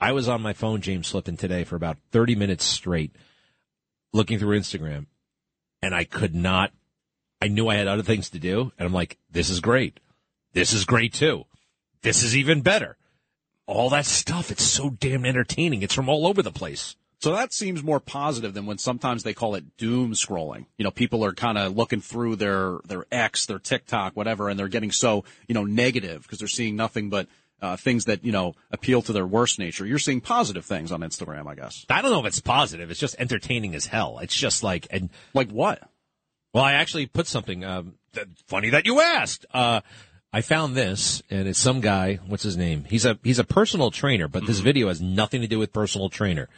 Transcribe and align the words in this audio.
I 0.00 0.12
was 0.12 0.28
on 0.28 0.40
my 0.40 0.52
phone, 0.52 0.80
James 0.80 1.10
Flippin, 1.10 1.36
today 1.36 1.64
for 1.64 1.76
about 1.76 1.98
30 2.12 2.34
minutes 2.34 2.64
straight 2.64 3.14
looking 4.12 4.38
through 4.38 4.58
Instagram 4.58 5.06
and 5.82 5.94
I 5.94 6.04
could 6.04 6.34
not, 6.34 6.72
I 7.40 7.48
knew 7.48 7.68
I 7.68 7.76
had 7.76 7.86
other 7.86 8.02
things 8.02 8.30
to 8.30 8.38
do. 8.38 8.72
And 8.78 8.86
I'm 8.86 8.92
like, 8.92 9.18
this 9.30 9.50
is 9.50 9.60
great. 9.60 10.00
This 10.52 10.72
is 10.72 10.84
great 10.84 11.12
too. 11.12 11.44
This 12.02 12.22
is 12.22 12.36
even 12.36 12.62
better. 12.62 12.96
All 13.66 13.90
that 13.90 14.06
stuff. 14.06 14.50
It's 14.50 14.64
so 14.64 14.90
damn 14.90 15.24
entertaining. 15.24 15.82
It's 15.82 15.94
from 15.94 16.08
all 16.08 16.26
over 16.26 16.42
the 16.42 16.50
place. 16.50 16.96
So 17.20 17.34
that 17.34 17.52
seems 17.52 17.82
more 17.82 18.00
positive 18.00 18.54
than 18.54 18.64
when 18.64 18.78
sometimes 18.78 19.22
they 19.22 19.34
call 19.34 19.54
it 19.54 19.76
doom 19.76 20.12
scrolling. 20.12 20.64
You 20.78 20.84
know, 20.84 20.90
people 20.90 21.22
are 21.22 21.34
kind 21.34 21.58
of 21.58 21.76
looking 21.76 22.00
through 22.00 22.36
their, 22.36 22.78
their 22.86 23.04
X, 23.12 23.44
their 23.44 23.58
TikTok, 23.58 24.16
whatever, 24.16 24.48
and 24.48 24.58
they're 24.58 24.68
getting 24.68 24.90
so, 24.90 25.24
you 25.46 25.54
know, 25.54 25.64
negative 25.64 26.22
because 26.22 26.38
they're 26.38 26.48
seeing 26.48 26.76
nothing 26.76 27.10
but 27.10 27.28
uh, 27.62 27.76
things 27.76 28.06
that 28.06 28.24
you 28.24 28.32
know 28.32 28.54
appeal 28.70 29.02
to 29.02 29.12
their 29.12 29.26
worst 29.26 29.58
nature. 29.58 29.86
You're 29.86 29.98
seeing 29.98 30.20
positive 30.20 30.64
things 30.64 30.92
on 30.92 31.00
Instagram, 31.00 31.46
I 31.46 31.54
guess. 31.54 31.84
I 31.90 32.02
don't 32.02 32.10
know 32.10 32.20
if 32.20 32.26
it's 32.26 32.40
positive. 32.40 32.90
It's 32.90 33.00
just 33.00 33.16
entertaining 33.18 33.74
as 33.74 33.86
hell. 33.86 34.18
It's 34.20 34.34
just 34.34 34.62
like 34.62 34.86
and 34.90 35.10
like 35.34 35.50
what? 35.50 35.82
Well, 36.52 36.64
I 36.64 36.72
actually 36.72 37.06
put 37.06 37.26
something. 37.26 37.64
Um, 37.64 37.94
that, 38.12 38.26
funny 38.46 38.70
that 38.70 38.86
you 38.86 39.00
asked. 39.00 39.46
Uh, 39.52 39.80
I 40.32 40.42
found 40.42 40.76
this, 40.76 41.22
and 41.30 41.48
it's 41.48 41.58
some 41.58 41.80
guy. 41.80 42.20
What's 42.26 42.44
his 42.44 42.56
name? 42.56 42.84
He's 42.88 43.04
a 43.04 43.18
he's 43.22 43.38
a 43.38 43.44
personal 43.44 43.90
trainer, 43.90 44.28
but 44.28 44.46
this 44.46 44.56
mm-hmm. 44.56 44.64
video 44.64 44.88
has 44.88 45.00
nothing 45.00 45.40
to 45.40 45.48
do 45.48 45.58
with 45.58 45.72
personal 45.72 46.08
trainer. 46.08 46.48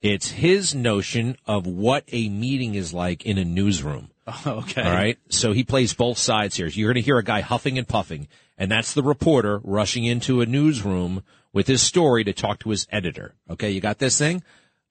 It's 0.00 0.30
his 0.30 0.74
notion 0.74 1.36
of 1.46 1.64
what 1.66 2.04
a 2.10 2.28
meeting 2.28 2.74
is 2.74 2.92
like 2.92 3.24
in 3.24 3.38
a 3.38 3.44
newsroom. 3.44 4.10
okay. 4.46 4.82
All 4.82 4.90
right. 4.90 5.18
So 5.28 5.52
he 5.52 5.62
plays 5.62 5.94
both 5.94 6.18
sides 6.18 6.56
here. 6.56 6.66
You're 6.66 6.92
going 6.92 7.02
to 7.02 7.06
hear 7.06 7.18
a 7.18 7.24
guy 7.24 7.40
huffing 7.40 7.78
and 7.78 7.86
puffing, 7.86 8.26
and 8.56 8.70
that's 8.70 8.94
the 8.94 9.02
reporter 9.02 9.60
rushing 9.64 10.04
into 10.04 10.40
a 10.40 10.46
newsroom 10.46 11.22
with 11.52 11.66
his 11.66 11.82
story 11.82 12.24
to 12.24 12.32
talk 12.32 12.60
to 12.60 12.70
his 12.70 12.86
editor. 12.90 13.34
Okay. 13.50 13.70
You 13.70 13.80
got 13.80 13.98
this 13.98 14.18
thing? 14.18 14.42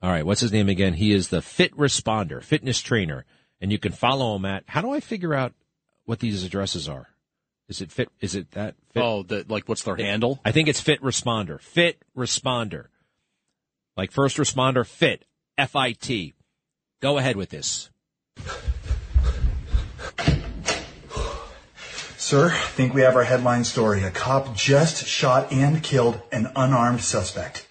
All 0.01 0.09
right. 0.09 0.25
What's 0.25 0.41
his 0.41 0.51
name 0.51 0.69
again? 0.69 0.93
He 0.93 1.13
is 1.13 1.29
the 1.29 1.41
fit 1.41 1.75
responder, 1.75 2.43
fitness 2.43 2.81
trainer, 2.81 3.25
and 3.59 3.71
you 3.71 3.79
can 3.79 3.91
follow 3.91 4.35
him 4.35 4.45
at, 4.45 4.63
how 4.67 4.81
do 4.81 4.91
I 4.91 4.99
figure 4.99 5.33
out 5.33 5.53
what 6.05 6.19
these 6.19 6.43
addresses 6.43 6.89
are? 6.89 7.07
Is 7.69 7.81
it 7.81 7.91
fit? 7.91 8.09
Is 8.19 8.35
it 8.35 8.51
that? 8.51 8.75
Fit? 8.91 9.01
Oh, 9.01 9.23
the, 9.23 9.45
like 9.47 9.69
what's 9.69 9.83
their 9.83 9.95
handle? 9.95 10.39
I 10.43 10.51
think 10.51 10.67
it's 10.67 10.81
fit 10.81 11.01
responder, 11.01 11.61
fit 11.61 12.03
responder 12.17 12.87
like 13.97 14.11
first 14.11 14.37
responder 14.37 14.85
fit, 14.85 15.25
F-I-T. 15.57 16.33
Go 17.01 17.17
ahead 17.17 17.35
with 17.35 17.49
this. 17.49 17.89
Sir, 22.31 22.49
I 22.49 22.55
think 22.55 22.93
we 22.93 23.01
have 23.01 23.17
our 23.17 23.25
headline 23.25 23.65
story. 23.65 24.03
A 24.03 24.09
cop 24.09 24.55
just 24.55 25.05
shot 25.05 25.51
and 25.51 25.83
killed 25.83 26.21
an 26.31 26.49
unarmed 26.55 27.01
suspect. 27.01 27.67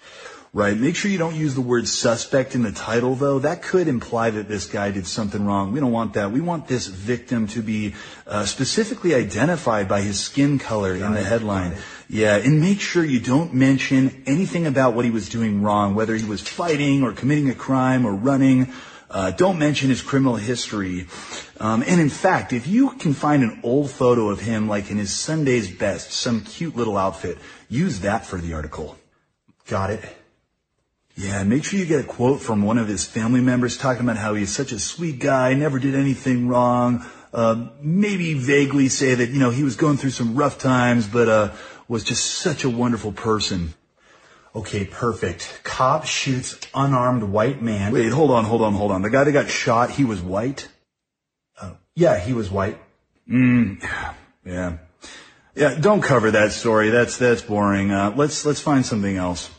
Right. 0.53 0.77
Make 0.77 0.97
sure 0.97 1.11
you 1.11 1.17
don't 1.17 1.35
use 1.35 1.55
the 1.55 1.63
word 1.63 1.89
suspect 1.89 2.55
in 2.55 2.63
the 2.63 2.71
title, 2.71 3.15
though. 3.15 3.39
That 3.39 3.63
could 3.63 3.89
imply 3.89 4.29
that 4.29 4.49
this 4.49 4.67
guy 4.67 4.91
did 4.91 5.07
something 5.07 5.47
wrong. 5.47 5.73
We 5.73 5.81
don't 5.81 5.93
want 5.93 6.13
that. 6.13 6.31
We 6.31 6.43
want 6.43 6.69
this 6.69 6.89
victim 6.89 7.47
to 7.47 7.63
be 7.63 7.95
uh, 8.27 8.45
specifically 8.45 9.15
identified 9.15 9.89
by 9.89 10.03
his 10.03 10.21
skin 10.21 10.59
color 10.59 10.99
Got 10.99 11.07
in 11.07 11.15
the 11.15 11.23
headline. 11.23 11.77
Yeah, 12.11 12.37
and 12.37 12.61
make 12.61 12.81
sure 12.81 13.03
you 13.03 13.19
don't 13.19 13.55
mention 13.55 14.25
anything 14.27 14.67
about 14.67 14.93
what 14.93 15.07
he 15.07 15.11
was 15.11 15.31
doing 15.31 15.63
wrong, 15.63 15.95
whether 15.95 16.15
he 16.15 16.27
was 16.27 16.43
fighting 16.43 17.03
or 17.03 17.13
committing 17.13 17.49
a 17.49 17.55
crime 17.55 18.05
or 18.05 18.13
running. 18.13 18.75
Uh, 19.11 19.33
don't 19.33 19.59
mention 19.59 19.89
his 19.89 20.03
criminal 20.03 20.37
history. 20.37 21.09
Um, 21.59 21.83
and 21.87 22.01
in 22.01 22.09
fact, 22.09 22.53
if 22.53 22.69
you 22.69 22.91
can 22.93 23.13
find 23.13 23.43
an 23.43 23.61
old 23.65 23.91
photo 23.91 24.29
of 24.29 24.41
him, 24.41 24.69
like 24.69 24.91
in 24.91 24.99
his 24.99 25.13
Sunday's 25.13 25.69
best, 25.69 26.13
some 26.13 26.43
cute 26.43 26.77
little 26.77 26.97
outfit, 26.97 27.37
use 27.69 28.01
that 28.01 28.25
for 28.25 28.39
the 28.39 28.55
article. 28.55 28.97
Got 29.67 29.91
it. 29.91 30.05
Yeah, 31.17 31.43
make 31.43 31.65
sure 31.65 31.79
you 31.79 31.87
get 31.87 32.05
a 32.05 32.09
quote 32.09 32.41
from 32.41 32.63
one 32.63 32.79
of 32.79 32.87
his 32.87 33.05
family 33.05 33.41
members 33.41 33.77
talking 33.77 34.03
about 34.03 34.17
how 34.17 34.35
he's 34.35 34.55
such 34.55 34.71
a 34.71 34.79
sweet 34.79 35.19
guy, 35.19 35.55
never 35.55 35.81
did 35.81 35.97
anything 35.97 36.47
wrong. 36.47 37.05
Uh, 37.33 37.69
maybe 37.81 38.35
vaguely 38.35 38.89
say 38.89 39.15
that, 39.15 39.31
you 39.31 39.39
know, 39.41 39.51
he 39.51 39.65
was 39.65 39.77
going 39.77 39.97
through 39.97 40.11
some 40.11 40.37
rough 40.37 40.59
times, 40.59 41.07
but, 41.07 41.29
uh, 41.29 41.53
was 41.89 42.05
just 42.05 42.25
such 42.25 42.63
a 42.63 42.71
wonderful 42.71 43.13
person. 43.13 43.75
Okay, 44.55 44.85
perfect. 44.85 45.61
Cop 45.63 46.05
shoots 46.05 46.59
unarmed 46.75 47.23
white 47.23 47.63
man. 47.63 47.93
Wait, 47.93 48.11
hold 48.11 48.33
on, 48.33 48.45
hold 48.45 48.63
on, 48.63 48.75
hold 48.75 48.91
on. 48.91 49.03
The 49.03 49.11
guy 49.11 49.23
that 49.23 49.33
got 49.33 49.49
shot, 49.49 49.91
he 49.91 50.05
was 50.05 50.21
white? 50.21 50.69
Uh, 51.61 51.75
yeah, 51.95 52.19
he 52.19 52.33
was 52.33 52.51
white. 52.51 52.77
Mm, 53.31 53.81
yeah. 54.45 54.79
Yeah, 55.55 55.75
don't 55.81 56.01
cover 56.01 56.33
that 56.33 56.51
story. 56.53 56.91
That's, 56.91 57.17
that's 57.17 57.43
boring. 57.43 57.93
Uh, 57.93 58.13
let's, 58.17 58.45
let's 58.45 58.61
find 58.61 58.85
something 58.85 59.17
else. 59.17 59.51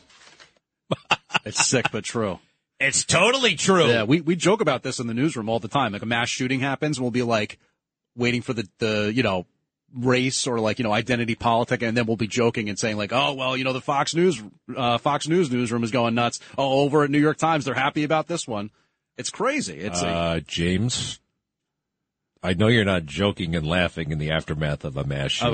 it's 1.45 1.65
sick 1.65 1.85
but 1.91 2.03
true. 2.03 2.39
It's 2.79 3.05
totally 3.05 3.55
true. 3.55 3.87
Yeah, 3.87 4.03
we, 4.03 4.19
we 4.21 4.35
joke 4.35 4.59
about 4.59 4.83
this 4.83 4.99
in 4.99 5.07
the 5.07 5.13
newsroom 5.13 5.47
all 5.47 5.59
the 5.59 5.67
time. 5.67 5.93
Like 5.93 6.01
a 6.01 6.07
mass 6.07 6.29
shooting 6.29 6.59
happens, 6.59 6.97
and 6.97 7.03
we'll 7.03 7.11
be 7.11 7.21
like 7.21 7.59
waiting 8.15 8.41
for 8.41 8.53
the, 8.53 8.67
the, 8.79 9.11
you 9.13 9.23
know, 9.23 9.45
race 9.95 10.47
or 10.47 10.59
like, 10.59 10.79
you 10.79 10.83
know, 10.83 10.93
identity 10.93 11.35
politics 11.35 11.83
And 11.83 11.95
then 11.95 12.05
we'll 12.05 12.17
be 12.17 12.27
joking 12.27 12.69
and 12.69 12.77
saying 12.79 12.97
like, 12.97 13.11
oh, 13.13 13.33
well, 13.33 13.57
you 13.57 13.63
know, 13.63 13.73
the 13.73 13.81
Fox 13.81 14.15
News, 14.15 14.41
uh, 14.75 14.97
Fox 14.97 15.27
News 15.27 15.51
newsroom 15.51 15.83
is 15.83 15.91
going 15.91 16.15
nuts. 16.15 16.39
Oh, 16.57 16.81
over 16.81 17.03
at 17.03 17.09
New 17.09 17.19
York 17.19 17.37
Times, 17.37 17.65
they're 17.65 17.73
happy 17.73 18.03
about 18.03 18.27
this 18.27 18.47
one. 18.47 18.71
It's 19.17 19.29
crazy. 19.29 19.77
It's 19.77 20.01
uh, 20.01 20.35
a- 20.37 20.41
James. 20.41 21.19
I 22.43 22.53
know 22.53 22.67
you're 22.67 22.85
not 22.85 23.05
joking 23.05 23.55
and 23.55 23.67
laughing 23.67 24.11
in 24.11 24.17
the 24.17 24.31
aftermath 24.31 24.83
of 24.83 24.97
a 24.97 25.03
mass 25.03 25.31
shooting. 25.31 25.53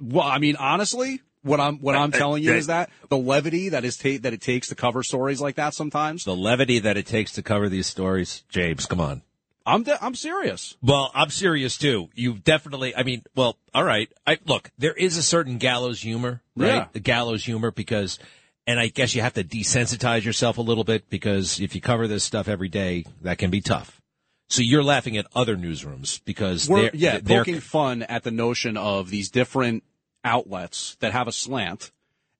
Well, 0.00 0.26
I 0.26 0.38
mean, 0.38 0.56
honestly, 0.56 1.20
what 1.42 1.60
I'm 1.60 1.78
what 1.78 1.94
I'm 1.94 2.10
telling 2.10 2.42
you 2.42 2.52
is 2.52 2.66
that 2.66 2.90
the 3.08 3.16
levity 3.16 3.68
that 3.68 3.84
is 3.84 3.96
ta- 3.96 4.18
that 4.22 4.32
it 4.32 4.40
takes 4.40 4.68
to 4.68 4.74
cover 4.74 5.04
stories 5.04 5.40
like 5.40 5.54
that 5.54 5.74
sometimes. 5.74 6.24
The 6.24 6.34
levity 6.34 6.80
that 6.80 6.96
it 6.96 7.06
takes 7.06 7.32
to 7.32 7.42
cover 7.42 7.68
these 7.68 7.86
stories, 7.86 8.42
James. 8.48 8.86
Come 8.86 9.00
on. 9.00 9.22
I'm 9.68 9.82
de- 9.82 10.02
I'm 10.02 10.14
serious. 10.14 10.76
Well, 10.82 11.10
I'm 11.14 11.28
serious 11.28 11.76
too. 11.76 12.08
You 12.14 12.34
definitely. 12.34 12.96
I 12.96 13.02
mean, 13.02 13.22
well, 13.36 13.58
all 13.74 13.84
right. 13.84 14.10
I 14.26 14.38
look. 14.46 14.70
There 14.78 14.94
is 14.94 15.16
a 15.18 15.22
certain 15.22 15.58
gallows 15.58 16.00
humor, 16.00 16.42
right? 16.56 16.68
Yeah. 16.68 16.86
The 16.92 17.00
gallows 17.00 17.44
humor 17.44 17.70
because, 17.70 18.18
and 18.66 18.80
I 18.80 18.88
guess 18.88 19.14
you 19.14 19.20
have 19.20 19.34
to 19.34 19.44
desensitize 19.44 20.24
yourself 20.24 20.56
a 20.56 20.62
little 20.62 20.84
bit 20.84 21.10
because 21.10 21.60
if 21.60 21.74
you 21.74 21.82
cover 21.82 22.08
this 22.08 22.24
stuff 22.24 22.48
every 22.48 22.68
day, 22.68 23.04
that 23.20 23.36
can 23.36 23.50
be 23.50 23.60
tough. 23.60 24.00
So 24.48 24.62
you're 24.62 24.82
laughing 24.82 25.18
at 25.18 25.26
other 25.34 25.56
newsrooms 25.56 26.22
because 26.24 26.66
We're, 26.66 26.82
they're 26.82 26.90
yeah 26.94 27.18
they're, 27.22 27.40
poking 27.40 27.60
fun 27.60 28.02
at 28.02 28.22
the 28.24 28.30
notion 28.30 28.78
of 28.78 29.10
these 29.10 29.30
different 29.30 29.84
outlets 30.24 30.96
that 31.00 31.12
have 31.12 31.28
a 31.28 31.32
slant 31.32 31.90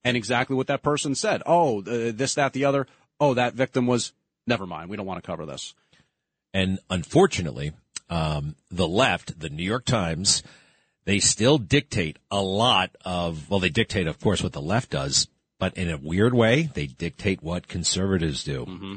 and 0.02 0.16
exactly 0.16 0.56
what 0.56 0.68
that 0.68 0.82
person 0.82 1.14
said. 1.14 1.42
Oh, 1.44 1.80
uh, 1.80 2.12
this, 2.14 2.34
that, 2.34 2.54
the 2.54 2.64
other. 2.64 2.86
Oh, 3.20 3.34
that 3.34 3.52
victim 3.52 3.86
was. 3.86 4.14
Never 4.46 4.66
mind. 4.66 4.88
We 4.88 4.96
don't 4.96 5.04
want 5.04 5.22
to 5.22 5.26
cover 5.26 5.44
this. 5.44 5.74
And 6.52 6.78
unfortunately, 6.90 7.72
um, 8.10 8.56
the 8.70 8.88
left, 8.88 9.38
the 9.38 9.50
New 9.50 9.62
York 9.62 9.84
Times, 9.84 10.42
they 11.04 11.18
still 11.18 11.58
dictate 11.58 12.18
a 12.30 12.40
lot 12.40 12.90
of. 13.04 13.50
Well, 13.50 13.60
they 13.60 13.70
dictate, 13.70 14.06
of 14.06 14.20
course, 14.20 14.42
what 14.42 14.52
the 14.52 14.60
left 14.60 14.90
does, 14.90 15.28
but 15.58 15.76
in 15.76 15.90
a 15.90 15.98
weird 15.98 16.34
way, 16.34 16.70
they 16.74 16.86
dictate 16.86 17.42
what 17.42 17.68
conservatives 17.68 18.44
do. 18.44 18.64
Mm-hmm 18.64 18.94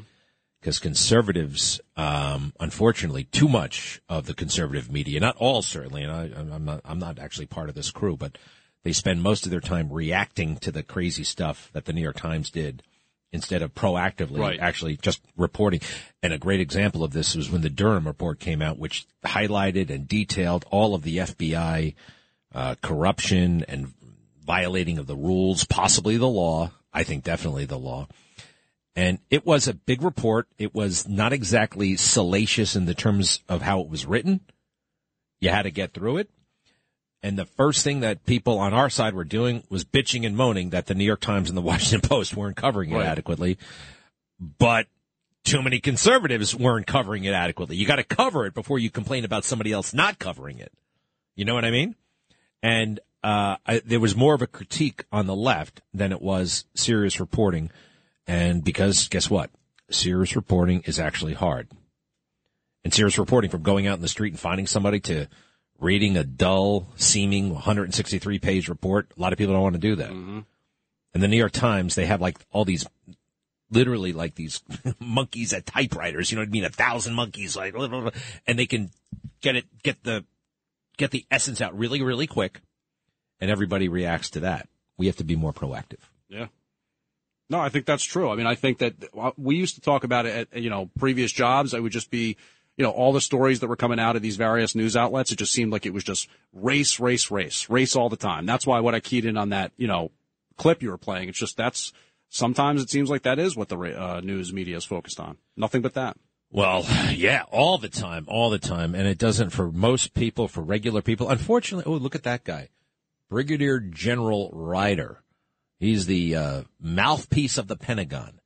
because 0.62 0.78
conservatives, 0.78 1.82
um, 1.98 2.54
unfortunately, 2.60 3.24
too 3.24 3.48
much 3.48 4.00
of 4.08 4.28
the 4.28 4.34
conservative 4.36 4.92
media, 4.92 5.20
not 5.20 5.36
all 5.38 5.64
certainly, 5.64 6.04
and 6.04 6.12
I, 6.12 6.26
am 6.54 6.66
not, 6.66 6.82
I'm 6.86 7.00
not 7.00 7.18
actually 7.18 7.48
part 7.48 7.68
of 7.68 7.74
this 7.74 7.90
crew, 7.90 8.16
but 8.16 8.38
they 8.84 8.94
spend 8.94 9.24
most 9.24 9.46
of 9.46 9.52
their 9.52 9.60
time 9.60 9.92
reacting 9.92 10.58
to 10.58 10.72
the 10.72 10.84
crazy 10.84 11.24
stuff 11.24 11.72
that 11.74 11.86
the 11.86 11.94
New 11.94 12.02
York 12.02 12.18
Times 12.18 12.52
did 12.52 12.84
instead 13.32 13.62
of 13.62 13.74
proactively 13.74 14.40
right. 14.40 14.60
actually 14.60 14.98
just 14.98 15.22
reporting. 15.38 15.82
And 16.22 16.34
a 16.34 16.38
great 16.38 16.60
example 16.60 17.04
of 17.04 17.14
this 17.14 17.36
was 17.36 17.50
when 17.50 17.62
the 17.62 17.70
Durham 17.70 18.08
report 18.08 18.40
came 18.40 18.62
out, 18.62 18.78
which 18.78 19.06
highlighted 19.26 19.90
and 19.90 20.08
detailed 20.08 20.66
all 20.70 20.94
of 20.94 21.04
the 21.04 21.18
FBI 21.18 21.96
uh, 22.54 22.76
corruption 22.82 23.64
and 23.68 23.94
violating 24.46 24.98
of 24.98 25.08
the 25.08 25.16
rules, 25.16 25.64
possibly 25.64 26.18
the 26.18 26.28
law. 26.28 26.72
I 26.94 27.04
think 27.04 27.24
definitely 27.24 27.66
the 27.66 27.80
law. 27.80 28.08
And 28.96 29.20
it 29.30 29.46
was 29.46 29.70
a 29.70 29.74
big 29.74 30.02
report. 30.02 30.48
It 30.58 30.76
was 30.76 31.08
not 31.08 31.32
exactly 31.32 31.96
salacious 31.96 32.76
in 32.76 32.86
the 32.86 32.94
terms 32.94 33.42
of 33.48 33.62
how 33.62 33.80
it 33.80 33.90
was 33.90 34.06
written. 34.06 34.42
You 35.40 35.50
had 35.50 35.64
to 35.64 35.72
get 35.72 35.94
through 35.94 36.18
it. 36.18 36.30
And 37.24 37.38
the 37.38 37.46
first 37.46 37.84
thing 37.84 38.00
that 38.00 38.26
people 38.26 38.58
on 38.58 38.74
our 38.74 38.90
side 38.90 39.14
were 39.14 39.24
doing 39.24 39.64
was 39.70 39.86
bitching 39.86 40.26
and 40.26 40.36
moaning 40.36 40.72
that 40.72 40.88
the 40.88 40.96
New 40.96 41.04
York 41.04 41.22
Times 41.22 41.50
and 41.50 41.58
the 41.58 41.62
Washington 41.64 42.08
Post 42.08 42.36
weren't 42.36 42.56
covering 42.56 42.92
it 42.92 42.96
right. 42.96 43.06
adequately. 43.06 43.58
But 44.40 44.88
too 45.44 45.62
many 45.62 45.80
conservatives 45.80 46.56
weren't 46.56 46.88
covering 46.88 47.24
it 47.24 47.34
adequately. 47.34 47.76
You 47.76 47.86
got 47.86 47.98
to 47.98 48.04
cover 48.04 48.46
it 48.46 48.54
before 48.54 48.80
you 48.80 48.90
complain 48.90 49.26
about 49.26 49.44
somebody 49.44 49.72
else 49.72 49.94
not 49.94 50.20
covering 50.20 50.60
it. 50.60 50.72
You 51.36 51.46
know 51.46 51.54
what 51.54 51.66
I 51.66 51.72
mean? 51.72 51.96
And 52.62 53.00
uh, 53.24 53.58
I, 53.66 53.82
there 53.86 54.00
was 54.00 54.16
more 54.16 54.34
of 54.34 54.42
a 54.42 54.48
critique 54.48 55.06
on 55.12 55.28
the 55.28 55.36
left 55.36 55.82
than 55.94 56.12
it 56.12 56.22
was 56.22 56.66
serious 56.76 57.20
reporting. 57.20 57.72
And 58.28 58.64
because 58.64 59.08
guess 59.10 59.30
what? 59.30 59.50
Serious 59.90 60.36
reporting 60.36 60.82
is 60.86 61.00
actually 61.00 61.34
hard. 61.34 61.68
And 62.84 62.94
serious 62.94 63.20
reporting 63.20 63.52
from 63.52 63.62
going 63.62 63.88
out 63.88 63.96
in 63.96 64.02
the 64.02 64.08
street 64.08 64.34
and 64.34 64.40
finding 64.40 64.66
somebody 64.66 65.00
to 65.02 65.28
reading 65.82 66.16
a 66.16 66.24
dull 66.24 66.88
seeming 66.96 67.54
163 67.54 68.40
page 68.40 68.70
report. 68.70 69.12
A 69.18 69.20
lot 69.20 69.34
of 69.34 69.40
people 69.40 69.54
don't 69.54 69.64
want 69.64 69.76
to 69.76 69.80
do 69.80 69.96
that. 69.98 70.12
Mm-hmm. 70.12 70.40
And 71.14 71.24
the 71.24 71.28
New 71.28 71.38
York 71.38 71.52
Times, 71.52 71.96
they 71.96 72.06
have 72.06 72.22
like 72.22 72.38
all 72.52 72.64
these, 72.64 72.86
literally 73.70 74.14
like 74.14 74.36
these 74.36 74.62
monkeys 75.00 75.52
at 75.52 75.66
typewriters. 75.66 76.32
You 76.32 76.38
know 76.38 76.44
what 76.44 76.50
I 76.50 76.52
mean? 76.52 76.64
A 76.64 76.70
thousand 76.70 77.16
monkeys, 77.16 77.58
like, 77.58 77.74
and 77.76 78.60
they 78.60 78.68
can 78.68 78.92
get 79.42 79.58
it, 79.58 79.66
get 79.84 80.02
the, 80.04 80.24
get 80.98 81.12
the 81.12 81.26
essence 81.30 81.60
out 81.60 81.78
really, 81.78 82.02
really 82.02 82.28
quick. 82.28 82.62
And 83.42 83.50
everybody 83.50 83.90
reacts 83.90 84.30
to 84.32 84.42
that. 84.42 84.70
We 84.98 85.08
have 85.08 85.18
to 85.18 85.24
be 85.24 85.36
more 85.36 85.52
proactive. 85.52 86.00
Yeah. 86.30 86.48
No, 87.50 87.60
I 87.60 87.70
think 87.70 87.86
that's 87.86 88.04
true. 88.04 88.30
I 88.30 88.36
mean, 88.36 88.46
I 88.46 88.56
think 88.56 88.78
that 88.78 88.94
we 89.36 89.56
used 89.56 89.76
to 89.76 89.82
talk 89.82 90.04
about 90.04 90.28
it 90.28 90.48
at, 90.54 90.62
you 90.62 90.70
know, 90.70 90.90
previous 91.00 91.32
jobs. 91.32 91.74
I 91.74 91.80
would 91.80 91.92
just 91.92 92.12
be, 92.12 92.38
you 92.82 92.88
know, 92.88 92.94
all 92.94 93.14
the 93.14 93.22
stories 93.22 93.60
that 93.60 93.68
were 93.68 93.76
coming 93.76 94.00
out 94.00 94.16
of 94.16 94.24
these 94.24 94.38
various 94.38 94.74
news 94.74 94.98
outlets. 94.98 95.32
It 95.32 95.38
just 95.38 95.54
seemed 95.54 95.72
like 95.72 95.86
it 95.86 95.94
was 95.94 96.04
just 96.04 96.28
race, 96.52 97.00
race, 97.00 97.30
race, 97.30 97.70
race 97.70 97.96
all 97.96 98.10
the 98.10 98.16
time. 98.16 98.48
That's 98.48 98.66
why 98.66 98.80
what 98.80 98.96
I 98.96 99.00
keyed 99.00 99.24
in 99.24 99.38
on 99.38 99.50
that, 99.50 99.72
you 99.78 99.86
know, 99.86 100.10
clip 100.58 100.82
you 100.82 100.90
were 100.90 100.98
playing. 100.98 101.30
It's 101.30 101.38
just 101.38 101.58
that's 101.58 101.94
sometimes 102.30 102.82
it 102.82 102.90
seems 102.90 103.08
like 103.08 103.22
that 103.22 103.38
is 103.38 103.56
what 103.56 103.70
the 103.70 103.78
uh, 103.78 104.22
news 104.22 104.52
media 104.52 104.78
is 104.78 104.84
focused 104.84 105.20
on. 105.20 105.38
Nothing 105.56 105.84
but 105.84 105.94
that. 105.94 106.18
Well, 106.50 106.84
yeah, 107.12 107.44
all 107.52 107.78
the 107.78 107.88
time, 107.88 108.26
all 108.28 108.50
the 108.50 108.58
time. 108.58 108.96
And 108.96 109.08
it 109.08 109.20
doesn't 109.20 109.52
for 109.52 109.72
most 109.72 110.16
people, 110.16 110.48
for 110.48 110.62
regular 110.62 111.04
people. 111.04 111.30
Unfortunately, 111.30 111.86
oh, 111.86 111.98
look 111.98 112.16
at 112.16 112.24
that 112.24 112.44
guy. 112.44 112.70
Brigadier 113.30 113.80
General 113.80 114.50
Ryder. 114.54 115.22
He's 115.80 116.08
the 116.08 116.36
uh, 116.36 116.62
mouthpiece 116.80 117.60
of 117.60 117.68
the 117.68 117.76
Pentagon. 117.76 118.40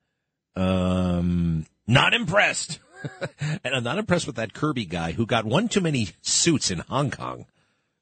Um, 0.57 1.65
not 1.87 2.13
impressed. 2.13 2.79
and 3.63 3.75
I'm 3.75 3.83
not 3.83 3.97
impressed 3.97 4.27
with 4.27 4.35
that 4.37 4.53
Kirby 4.53 4.85
guy 4.85 5.11
who 5.11 5.25
got 5.25 5.45
one 5.45 5.67
too 5.67 5.81
many 5.81 6.09
suits 6.21 6.71
in 6.71 6.79
Hong 6.79 7.11
Kong. 7.11 7.45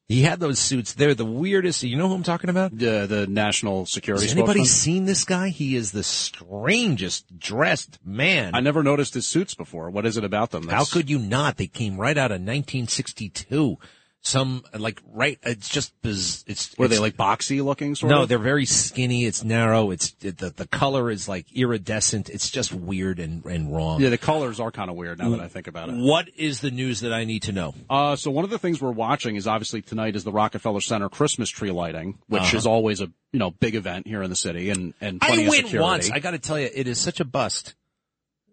He 0.09 0.21
had 0.23 0.39
those 0.39 0.59
suits. 0.59 0.93
They're 0.93 1.15
the 1.15 1.25
weirdest. 1.25 1.81
You 1.81 1.97
know 1.97 2.09
who 2.09 2.13
I'm 2.13 2.23
talking 2.23 2.49
about? 2.49 2.77
The 2.77 3.07
the 3.07 3.25
national 3.25 3.85
security. 3.85 4.25
Has 4.25 4.33
anybody 4.33 4.59
spokesman? 4.59 4.93
seen 4.93 5.05
this 5.05 5.23
guy? 5.23 5.49
He 5.49 5.75
is 5.75 5.91
the 5.91 6.03
strangest 6.03 7.39
dressed 7.39 7.99
man. 8.03 8.53
I 8.53 8.59
never 8.59 8.83
noticed 8.83 9.13
his 9.13 9.25
suits 9.25 9.55
before. 9.55 9.89
What 9.89 10.05
is 10.05 10.17
it 10.17 10.23
about 10.23 10.51
them? 10.51 10.67
How 10.67 10.83
could 10.83 11.09
you 11.09 11.19
not? 11.19 11.55
They 11.57 11.67
came 11.67 11.97
right 11.97 12.17
out 12.17 12.31
of 12.31 12.41
1962 12.41 13.77
some 14.25 14.63
like 14.73 15.01
right 15.11 15.37
it's 15.43 15.67
just 15.67 15.93
biz, 16.01 16.45
it's 16.47 16.73
were 16.77 16.85
it's, 16.85 16.93
they 16.95 16.99
like 16.99 17.17
boxy 17.17 17.61
looking 17.63 17.93
sort 17.93 18.09
of 18.11 18.15
no 18.17 18.23
of? 18.23 18.29
they're 18.29 18.37
very 18.39 18.65
skinny 18.65 19.25
it's 19.25 19.43
narrow 19.43 19.91
it's 19.91 20.15
it, 20.21 20.37
the 20.37 20.49
the 20.49 20.65
color 20.65 21.11
is 21.11 21.27
like 21.27 21.45
iridescent 21.53 22.29
it's 22.29 22.49
just 22.49 22.73
weird 22.73 23.19
and 23.19 23.43
and 23.45 23.75
wrong. 23.75 23.99
Yeah 23.99 24.07
the 24.09 24.17
colors 24.17 24.61
are 24.61 24.71
kind 24.71 24.89
of 24.89 24.95
weird 24.95 25.19
now 25.19 25.29
that 25.31 25.41
i 25.41 25.49
think 25.49 25.67
about 25.67 25.89
it. 25.89 25.95
What 25.95 26.29
is 26.37 26.61
the 26.61 26.71
news 26.71 27.01
that 27.01 27.11
i 27.11 27.25
need 27.25 27.43
to 27.43 27.51
know? 27.51 27.75
Uh 27.89 28.15
so 28.15 28.31
one 28.31 28.45
of 28.45 28.49
the 28.49 28.57
things 28.59 28.81
we're 28.81 28.91
watching 28.91 29.35
is 29.35 29.45
obviously 29.45 29.81
tonight 29.81 30.15
is 30.15 30.23
the 30.23 30.31
rockefeller 30.31 30.79
center 30.81 31.09
christmas 31.09 31.49
tree 31.49 31.71
lighting 31.71 32.17
which 32.27 32.43
Uh-huh. 32.43 32.57
is 32.57 32.65
always 32.65 33.01
a 33.01 33.11
you 33.33 33.39
know 33.39 33.51
big 33.51 33.75
event 33.75 34.07
here 34.07 34.23
in 34.23 34.29
the 34.29 34.37
city 34.37 34.69
and 34.69 34.93
and 35.01 35.19
i 35.21 35.27
plenty 35.27 35.43
of 35.43 35.49
went 35.49 35.65
security. 35.65 35.83
once 35.83 36.11
i 36.11 36.19
gotta 36.19 36.39
tell 36.39 36.57
you 36.57 36.69
it 36.73 36.87
is 36.87 36.97
such 36.97 37.19
a 37.19 37.25
bust. 37.25 37.75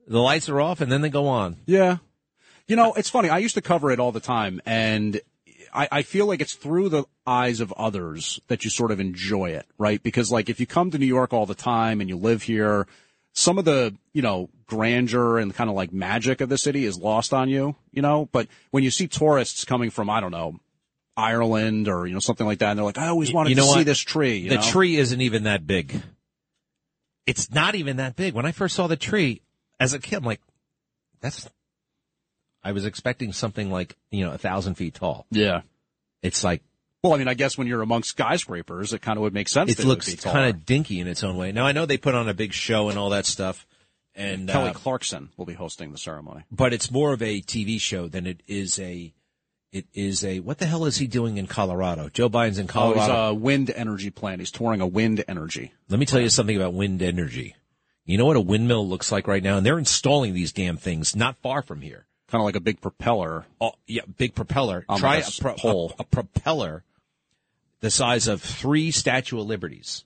The 0.09 0.19
lights 0.19 0.49
are 0.49 0.61
off 0.61 0.81
and 0.81 0.91
then 0.91 1.03
they 1.03 1.11
go 1.11 1.29
on. 1.29 1.59
Yeah. 1.67 1.99
You 2.67 2.75
know 2.77 2.93
it's 2.95 3.09
funny 3.11 3.29
i 3.29 3.39
used 3.39 3.55
to 3.55 3.63
cover 3.63 3.93
it 3.93 4.01
all 4.01 4.11
the 4.13 4.21
time 4.21 4.61
and 4.67 5.21
I, 5.73 5.89
I 5.91 6.03
feel 6.03 6.27
like 6.27 6.41
it's 6.41 6.55
through 6.55 6.89
the 6.89 7.05
eyes 7.27 7.61
of 7.61 7.73
others 7.73 8.41
that 8.49 8.65
you 8.65 8.71
sort 8.71 8.91
of 8.91 9.01
enjoy 9.01 9.51
it, 9.51 9.67
right? 9.79 10.03
Because 10.03 10.31
like 10.31 10.49
if 10.49 10.61
you 10.61 10.67
come 10.67 10.91
to 10.91 10.99
New 10.99 11.07
York 11.07 11.33
all 11.33 11.47
the 11.47 11.55
time 11.55 12.01
and 12.01 12.09
you 12.09 12.17
live 12.17 12.43
here, 12.43 12.87
some 13.33 13.59
of 13.59 13.65
the, 13.65 13.95
you 14.13 14.23
know, 14.23 14.51
grandeur 14.67 15.39
and 15.39 15.55
kind 15.55 15.71
of 15.71 15.77
like 15.77 15.93
magic 15.93 16.41
of 16.41 16.49
the 16.49 16.59
city 16.59 16.85
is 16.85 16.99
lost 16.99 17.33
on 17.33 17.49
you, 17.49 17.77
you 17.93 18.03
know, 18.03 18.29
but 18.33 18.49
when 18.71 18.83
you 18.83 18.91
see 18.91 19.07
tourists 19.07 19.65
coming 19.65 19.91
from, 19.91 20.11
I 20.11 20.21
don't 20.21 20.33
know, 20.33 20.59
Ireland 21.17 21.89
or, 21.89 22.07
you 22.07 22.15
know, 22.15 22.21
something 22.21 22.47
like 22.47 22.61
that, 22.61 22.71
and 22.71 22.79
they're 22.79 22.85
like, 22.85 22.99
I 22.99 23.09
always 23.09 23.33
wanted 23.33 23.51
you 23.51 23.57
know 23.57 23.63
to 23.65 23.69
what? 23.69 23.79
see 23.79 23.85
this 23.85 24.01
tree. 24.01 24.39
You 24.39 24.51
the 24.51 24.57
know? 24.57 24.63
tree 24.63 24.97
isn't 24.97 25.21
even 25.21 25.45
that 25.45 25.67
big 25.67 26.01
it's 27.31 27.51
not 27.53 27.75
even 27.77 27.99
that 27.99 28.17
big 28.17 28.35
when 28.35 28.45
i 28.45 28.53
first 28.53 28.75
saw 28.75 28.87
the 28.87 28.97
tree 28.97 29.41
as 29.79 29.95
a 29.95 29.99
kid 29.99 30.17
i'm 30.17 30.25
like 30.25 30.41
that's 31.21 31.49
i 32.65 32.73
was 32.73 32.85
expecting 32.85 33.33
something 33.33 33.71
like 33.71 33.97
you 34.11 34.25
know 34.25 34.33
a 34.33 34.39
thousand 34.39 34.75
feet 34.75 34.95
tall 34.95 35.27
Yeah. 35.31 35.63
it's 36.23 36.43
like 36.45 36.63
Well, 37.03 37.15
I 37.15 37.17
mean, 37.17 37.29
I 37.29 37.35
guess 37.35 37.57
when 37.57 37.67
you're 37.67 37.81
amongst 37.83 38.11
skyscrapers, 38.11 38.93
it 38.93 39.01
kind 39.01 39.17
of 39.17 39.23
would 39.23 39.33
make 39.33 39.49
sense. 39.49 39.71
it 39.79 39.85
looks 39.87 40.15
kind 40.17 40.51
of 40.51 40.67
dinky 40.67 41.01
in 41.01 41.07
its 41.09 41.25
own 41.25 41.37
way. 41.39 41.51
Now 41.53 41.65
I 41.67 41.73
know 41.73 41.87
they 41.87 41.97
put 41.97 42.15
on 42.15 42.29
a 42.29 42.35
big 42.35 42.53
show 42.53 42.91
and 42.91 42.99
all 42.99 43.11
that 43.11 43.25
stuff, 43.25 43.67
and 44.15 44.47
Kelly 44.49 44.69
uh, 44.71 44.73
Clarkson 44.75 45.31
will 45.39 45.47
be 45.47 45.55
hosting 45.55 45.93
the 45.93 45.99
ceremony. 45.99 46.43
but 46.53 46.75
it's 46.75 46.91
more 46.91 47.15
of 47.15 47.23
a 47.23 47.41
TV 47.41 47.81
show 47.81 48.07
than 48.09 48.27
it 48.27 48.43
is 48.47 48.79
a. 48.79 49.15
It 49.73 49.87
is 49.95 50.25
a 50.25 50.41
what 50.41 50.59
the 50.59 50.67
hell 50.67 50.85
is 50.85 50.99
he 50.99 51.07
doing 51.07 51.39
in 51.39 51.47
Colorado? 51.47 52.09
Joe 52.11 52.29
Biden's 52.29 52.59
in 52.59 52.65
Oh, 52.75 52.89
he's 52.93 52.97
Colorado. 53.07 53.15
a 53.31 53.35
wind 53.35 53.71
energy 53.75 54.11
plant. 54.11 54.41
He's 54.41 54.51
touring 54.51 54.81
a 54.83 54.87
wind 54.87 55.25
energy. 55.29 55.73
Let 55.89 56.01
me 56.01 56.07
tell 56.07 56.21
you 56.21 56.29
something 56.29 56.57
about 56.57 56.75
wind 56.75 57.01
energy. 57.03 57.55
You 58.05 58.19
know 58.19 58.27
what 58.27 58.35
a 58.37 58.41
windmill 58.41 58.87
looks 58.89 59.13
like 59.13 59.29
right 59.29 59.43
now, 59.43 59.57
and 59.57 59.65
they're 59.65 59.79
installing 59.79 60.35
these 60.35 60.53
damn 60.53 60.77
things 60.77 61.15
not 61.17 61.37
far 61.39 61.63
from 61.63 61.81
here. 61.83 62.05
Kind 62.31 62.41
of 62.41 62.45
like 62.45 62.57
a 62.57 62.61
big 62.61 62.81
propeller. 62.81 63.45
Oh, 63.61 63.73
yeah, 63.87 64.03
big 64.17 64.35
propeller. 64.35 64.85
On 64.89 64.99
Try 64.99 65.17
like 65.17 65.25
a 65.25 65.29
a, 65.29 65.41
pro- 65.41 65.55
pole. 65.55 65.95
a, 65.99 66.03
a 66.03 66.05
propeller 66.05 66.85
the 67.81 67.91
size 67.91 68.29
of 68.29 68.41
three 68.43 68.91
Statue 68.91 69.41
of 69.41 69.47
Liberties, 69.47 70.05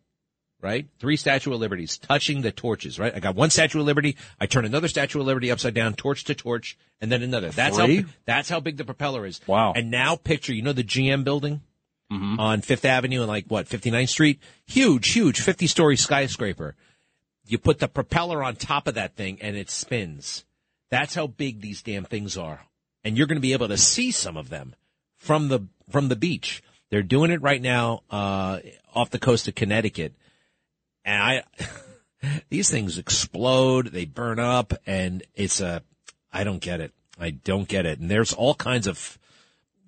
right? 0.61 0.87
Three 0.99 1.17
Statue 1.17 1.53
of 1.53 1.61
Liberties 1.61 1.99
touching 1.99 2.43
the 2.43 2.53
torches, 2.53 2.99
right? 2.99 3.15
I 3.15 3.21
got 3.21 3.35
one 3.35 3.51
Statue 3.51 3.81
of 3.81 3.87
Liberty. 3.87 4.17
I 4.41 4.47
turn 4.47 4.65
another 4.65 4.89
Statue 4.89 5.21
of 5.21 5.27
Liberty 5.27 5.51
upside 5.51 5.75
down, 5.75 5.95
torch 5.95 6.25
to 6.25 6.35
torch, 6.35 6.79
and 7.01 7.13
then 7.13 7.23
another. 7.23 7.51
That's 7.51 7.77
Three? 7.77 8.03
how 8.03 8.09
that's 8.25 8.49
how 8.49 8.61
big 8.61 8.77
the 8.77 8.85
propeller 8.85 9.27
is. 9.27 9.41
Wow. 9.47 9.73
And 9.75 9.91
now 9.91 10.17
picture, 10.17 10.55
you 10.55 10.63
know, 10.63 10.73
the 10.73 10.85
GM 10.85 11.25
building 11.25 11.61
mm-hmm. 12.11 12.41
on 12.41 12.61
Fifth 12.61 12.85
Avenue 12.85 13.21
and 13.21 13.29
like 13.29 13.47
what 13.49 13.69
59th 13.69 14.09
Street, 14.09 14.41
huge, 14.67 15.11
huge, 15.11 15.41
50 15.41 15.67
story 15.67 15.97
skyscraper. 15.97 16.75
You 17.47 17.59
put 17.59 17.79
the 17.79 17.89
propeller 17.89 18.43
on 18.43 18.57
top 18.57 18.87
of 18.87 18.95
that 18.95 19.17
thing 19.17 19.39
and 19.43 19.57
it 19.57 19.69
spins. 19.69 20.45
That's 20.95 21.17
how 21.17 21.27
big 21.27 21.61
these 21.61 21.83
damn 21.83 22.05
things 22.05 22.39
are. 22.39 22.61
And 23.03 23.19
you're 23.19 23.27
going 23.27 23.37
to 23.37 23.43
be 23.43 23.53
able 23.53 23.67
to 23.67 23.77
see 23.77 24.13
some 24.13 24.37
of 24.37 24.49
them 24.49 24.77
from 25.17 25.49
the 25.49 25.67
from 25.91 26.07
the 26.07 26.15
beach. 26.15 26.63
They're 26.89 27.03
doing 27.03 27.33
it 27.33 27.43
right 27.43 27.61
now 27.61 28.05
uh, 28.13 28.61
off 28.95 29.11
the 29.11 29.19
coast 29.19 29.49
of 29.49 29.57
Connecticut, 29.57 30.15
and 31.05 31.21
I 31.21 31.43
these 32.49 32.71
things 32.71 32.97
explode, 32.97 33.89
they 33.89 34.05
burn 34.05 34.39
up, 34.39 34.73
and 34.87 35.25
it's 35.35 35.61
a 35.61 35.83
I 36.33 36.45
don't 36.45 36.61
get 36.61 36.81
it. 36.81 36.93
I 37.19 37.31
don't 37.31 37.67
get 37.67 37.87
it. 37.87 37.99
And 37.99 38.09
there's 38.09 38.33
all 38.33 38.55
kinds 38.55 38.87
of 38.87 39.19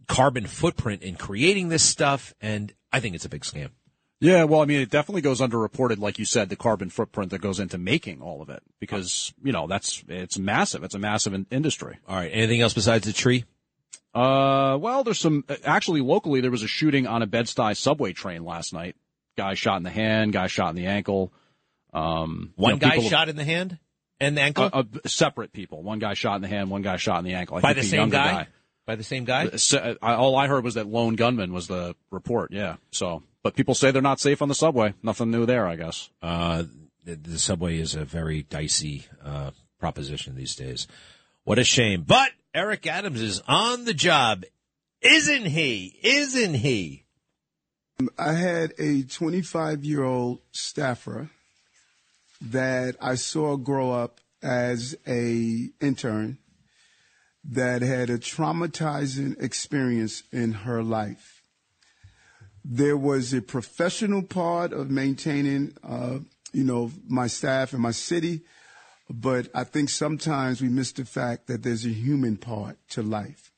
carbon 0.09 0.49
footprint 0.49 1.03
in 1.03 1.15
creating 1.15 1.69
this 1.69 1.85
stuff, 1.85 2.35
and 2.41 2.73
I 2.93 2.99
think 2.99 3.15
it's 3.15 3.25
a 3.25 3.29
big 3.29 3.43
scam. 3.43 3.71
Yeah, 4.19 4.45
well, 4.45 4.63
I 4.63 4.65
mean, 4.65 4.81
it 4.81 4.91
definitely 4.91 5.21
goes 5.21 5.41
underreported, 5.41 5.99
like 5.99 6.19
you 6.19 6.25
said, 6.25 6.49
the 6.49 6.57
carbon 6.57 6.89
footprint 6.89 7.31
that 7.33 7.41
goes 7.41 7.61
into 7.61 7.77
making 7.77 8.23
all 8.23 8.41
of 8.41 8.49
it, 8.49 8.63
because 8.81 9.35
you 9.43 9.53
know 9.53 9.67
that's 9.67 10.03
it's 10.09 10.39
massive. 10.39 10.85
It's 10.85 10.95
a 10.95 10.99
massive 10.99 11.35
in- 11.35 11.47
industry. 11.51 11.99
All 12.09 12.17
right, 12.17 12.31
anything 12.33 12.63
else 12.63 12.73
besides 12.73 13.07
the 13.07 13.13
tree? 13.13 13.45
Uh, 14.15 14.79
well, 14.81 15.05
there's 15.05 15.21
some 15.21 15.45
actually 15.65 16.01
locally. 16.01 16.41
There 16.41 16.51
was 16.51 16.63
a 16.63 16.69
shooting 16.69 17.07
on 17.07 17.21
a 17.21 17.27
Bed-Stuy 17.27 17.77
subway 17.77 18.15
train 18.15 18.45
last 18.45 18.73
night. 18.73 18.97
Guy 19.37 19.53
shot 19.53 19.77
in 19.77 19.83
the 19.83 19.91
hand. 19.91 20.33
Guy 20.33 20.47
shot 20.47 20.71
in 20.71 20.77
the 20.77 20.87
ankle. 20.87 21.35
Um, 21.93 22.55
you 22.57 22.63
One 22.63 22.73
know, 22.73 22.79
guy 22.79 22.99
shot 23.01 23.29
in 23.29 23.37
the 23.37 23.45
hand 23.45 23.79
and 24.19 24.37
the 24.37 24.41
ankle 24.41 24.71
uh, 24.73 24.85
uh, 24.85 24.85
separate 25.07 25.53
people. 25.53 25.83
One 25.83 25.99
guy 25.99 26.15
shot 26.15 26.37
in 26.37 26.43
the 26.43 26.49
hand. 26.49 26.71
One 26.71 26.81
guy 26.81 26.97
shot 26.97 27.19
in 27.19 27.27
the 27.27 27.35
ankle. 27.35 27.59
I 27.59 27.61
by 27.61 27.75
think 27.75 27.85
the 27.85 27.91
same 27.91 28.01
younger 28.01 28.17
guy? 28.17 28.49
By 28.87 28.97
the 28.97 29.05
same 29.05 29.25
guy? 29.25 29.51
So, 29.57 29.97
I, 30.01 30.15
all 30.15 30.37
I 30.37 30.47
heard 30.47 30.65
was 30.65 30.75
that 30.75 30.87
lone 30.87 31.17
gunman 31.17 31.53
was 31.53 31.67
the 31.67 31.97
report. 32.11 32.53
Yeah. 32.53 32.77
So, 32.93 33.23
but 33.47 33.55
people 33.55 33.77
say 33.77 33.93
they're 33.93 34.03
not 34.03 34.19
safe 34.19 34.43
on 34.43 34.49
the 34.49 34.57
subway. 34.57 34.93
Nothing 35.05 35.31
new 35.31 35.47
there, 35.47 35.69
I 35.69 35.77
guess. 35.77 36.11
Uh, 36.21 36.65
the, 37.05 37.15
the 37.15 37.39
subway 37.39 37.79
is 37.79 37.95
a 37.95 38.05
very 38.05 38.43
dicey 38.43 39.07
uh, 39.25 39.53
proposition 39.79 40.35
these 40.35 40.57
days. 40.57 40.89
What 41.45 41.61
a 41.61 41.63
shame. 41.63 42.03
But 42.05 42.33
Eric 42.53 42.89
Adams 42.89 43.21
is 43.21 43.41
on 43.47 43.85
the 43.85 43.95
job, 43.95 44.43
isn't 45.01 45.45
he? 45.45 45.97
Isn't 46.03 46.55
he? 46.55 47.05
I 48.19 48.33
had 48.33 48.73
a 48.81 49.05
25 49.05 49.85
year 49.85 50.03
old 50.03 50.41
staffer 50.51 51.31
that 52.41 52.97
I 53.01 53.15
saw 53.15 53.57
grow 53.57 53.93
up 53.93 54.19
as 54.43 54.97
a 55.07 55.69
intern 55.81 56.39
that 57.45 57.83
had 57.83 58.11
a 58.11 58.19
traumatizing 58.19 59.41
experience 59.41 60.25
in 60.33 60.51
her 60.51 60.83
life. 60.83 61.36
There 62.69 62.97
was 62.97 63.33
a 63.33 63.41
professional 63.41 64.23
part 64.23 64.73
of 64.73 64.91
maintaining, 64.91 65.77
uh, 65.85 66.19
you 66.53 66.65
know, 66.65 66.91
my 67.09 67.29
staff 67.29 67.73
and 67.73 67.81
my 67.81 67.93
city, 67.93 68.41
but 69.09 69.49
I 69.55 69.63
think 69.63 69.89
sometimes 69.89 70.61
we 70.61 70.69
miss 70.69 70.91
the 70.91 71.05
fact 71.05 71.47
that 71.47 71.63
there's 71.63 71.85
a 71.85 71.91
human 71.91 72.37
part 72.37 72.77
to 72.91 73.03
life. 73.03 73.53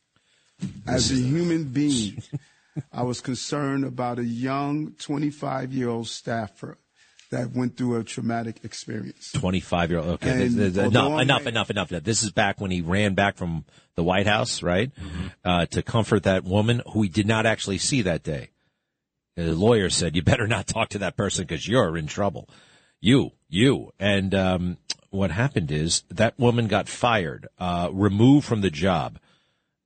As 0.86 1.10
a 1.10 1.14
human 1.14 1.64
being, 1.64 2.22
I 2.92 3.02
was 3.02 3.20
concerned 3.20 3.84
about 3.84 4.18
a 4.18 4.24
young 4.24 4.92
25 4.98 5.72
year 5.72 5.88
old 5.88 6.08
staffer 6.08 6.76
that 7.30 7.52
went 7.52 7.76
through 7.76 7.96
a 7.96 8.04
traumatic 8.04 8.64
experience. 8.64 9.32
25 9.32 9.90
year 9.90 10.00
old. 10.00 10.08
Okay. 10.08 10.46
And 10.46 10.58
enough, 10.58 11.20
enough, 11.20 11.46
enough, 11.46 11.70
enough, 11.70 11.90
enough. 11.92 12.04
This 12.04 12.22
is 12.22 12.30
back 12.30 12.60
when 12.60 12.70
he 12.70 12.80
ran 12.80 13.14
back 13.14 13.36
from 13.36 13.64
the 13.94 14.02
White 14.02 14.26
House, 14.26 14.62
right? 14.62 14.90
Uh, 15.44 15.66
to 15.66 15.82
comfort 15.82 16.24
that 16.24 16.44
woman 16.44 16.82
who 16.92 17.02
he 17.02 17.08
did 17.08 17.26
not 17.26 17.46
actually 17.46 17.78
see 17.78 18.02
that 18.02 18.22
day. 18.22 18.50
The 19.44 19.54
lawyer 19.54 19.88
said, 19.88 20.16
"You 20.16 20.22
better 20.22 20.48
not 20.48 20.66
talk 20.66 20.88
to 20.90 20.98
that 20.98 21.16
person 21.16 21.44
because 21.46 21.68
you're 21.68 21.96
in 21.96 22.08
trouble." 22.08 22.48
You, 23.00 23.30
you, 23.48 23.92
and 24.00 24.34
um, 24.34 24.78
what 25.10 25.30
happened 25.30 25.70
is 25.70 26.02
that 26.10 26.36
woman 26.38 26.66
got 26.66 26.88
fired, 26.88 27.46
uh, 27.56 27.88
removed 27.92 28.46
from 28.46 28.62
the 28.62 28.70
job, 28.70 29.20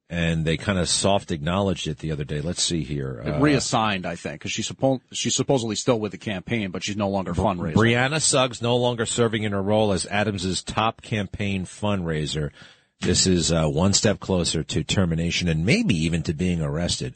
and 0.09 0.47
they 0.47 0.57
kind 0.57 0.79
of 0.79 0.89
soft 0.89 1.31
acknowledged 1.31 1.87
it 1.87 1.99
the 1.99 2.13
other 2.13 2.25
day. 2.25 2.41
Let's 2.41 2.63
see 2.63 2.83
here. 2.83 3.23
Uh, 3.27 3.41
reassigned, 3.41 4.07
I 4.07 4.17
think, 4.17 4.41
because 4.41 4.53
she's 4.53 4.71
suppo- 4.71 5.03
she's 5.13 5.35
supposedly 5.35 5.77
still 5.77 6.01
with 6.01 6.13
the 6.13 6.19
campaign, 6.19 6.71
but 6.71 6.83
she's 6.83 6.97
no 6.97 7.11
longer 7.11 7.35
fundraising. 7.35 7.75
Brianna 7.75 8.23
Suggs 8.23 8.63
no 8.63 8.79
longer 8.79 9.05
serving 9.05 9.43
in 9.43 9.53
her 9.53 9.63
role 9.63 9.93
as 9.93 10.07
Adams's 10.07 10.63
top 10.63 11.03
campaign 11.03 11.67
fundraiser. 11.67 12.53
This 13.01 13.27
is 13.27 13.53
uh, 13.53 13.67
one 13.67 13.93
step 13.93 14.19
closer 14.19 14.63
to 14.63 14.83
termination 14.83 15.49
and 15.49 15.67
maybe 15.67 15.95
even 16.05 16.23
to 16.23 16.33
being 16.33 16.63
arrested. 16.63 17.15